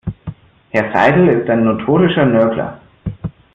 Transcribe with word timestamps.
Herr 0.71 0.91
Seidel 0.91 1.27
ist 1.27 1.47
ein 1.47 1.63
notorischer 1.63 2.25
Nörgler. 2.25 2.81